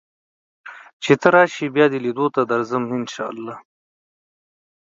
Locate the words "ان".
2.97-3.03